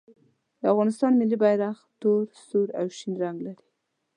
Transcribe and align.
د 0.59 0.61
افغانستان 0.73 1.11
ملي 1.19 1.37
بیرغ 1.43 1.75
تور، 2.01 2.25
سور 2.47 2.67
او 2.79 2.85
شین 2.97 3.13
رنګ 3.23 3.37
لري. 3.45 3.65